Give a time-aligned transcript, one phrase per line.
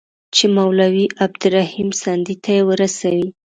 [0.35, 3.27] چي مولوي عبدالرحیم سندي ته یې ورسوي.